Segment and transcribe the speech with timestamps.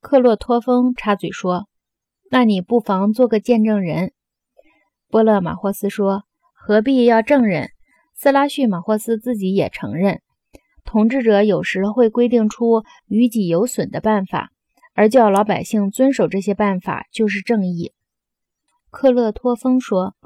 [0.00, 1.68] 克洛托峰插嘴说
[2.30, 4.12] ：“那你不妨做个见证人。”
[5.10, 6.24] 波勒马霍斯说
[6.54, 7.70] ：“何必要证人？”
[8.14, 10.20] 斯拉叙马霍斯自己也承认，
[10.84, 14.50] 统治者有时会规定出于己有损的办法，
[14.94, 17.92] 而叫老百姓遵守这些办法就是正义。
[18.90, 20.16] 克勒托峰说：“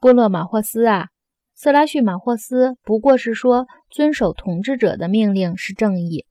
[0.00, 1.08] 波勒马霍斯啊，
[1.54, 6.24] 斯拉叙马霍斯不过是说遵守统治者的命令是正义。”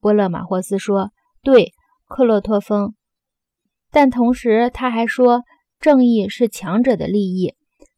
[0.00, 1.12] 波勒马霍斯说
[1.42, 1.72] ：“对，
[2.06, 2.94] 克洛托风，
[3.90, 5.42] 但同时他还说
[5.80, 7.54] 正义是强者的利益。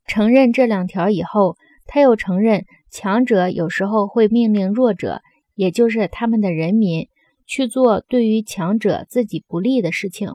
[0.07, 1.57] 承认这两条以后。”
[1.87, 5.21] 他又承认，强者有时候会命令弱者，
[5.55, 7.11] 也就是他们的人民，
[7.47, 10.35] 去做对于强者自己不利的事情。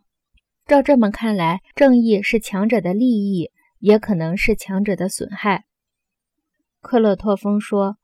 [0.67, 3.49] 照这么看来，正义是强者的利益，
[3.79, 5.65] 也可能是强者的损害。
[6.81, 7.97] 克洛托风说：“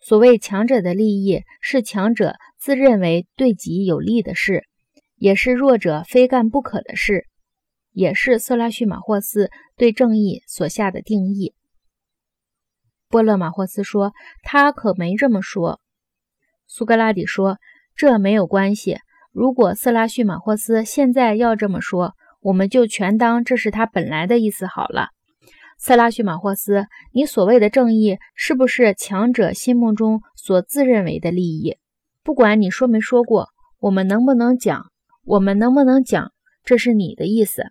[0.00, 4.64] 所谓强者的利益，是强者自认为对己有利的事，
[5.16, 7.26] 也是弱者非干不可的事，
[7.92, 11.54] 也是色拉叙马霍斯对正义所下的定义。”
[13.10, 14.12] 波勒马霍斯说
[14.44, 15.80] ：“他可没这么说。”
[16.68, 17.58] 苏格拉底说
[17.96, 18.98] ：“这没有关系。
[19.32, 25.08] 如果色拉叙马霍斯现在要这么说，我们就全当这是他本来的意思好了。”
[25.78, 31.76] 塞拉叙马霍斯，你所谓的正义，是不是强者心目中所自认为的利益？
[32.24, 33.46] 不管你说没说过，
[33.78, 34.86] 我们能不能讲？
[35.24, 36.32] 我们能不能讲？
[36.64, 37.62] 这是你的意思。